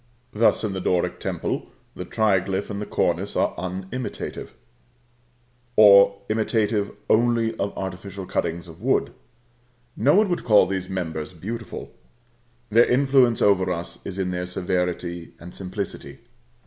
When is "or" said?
5.75-6.17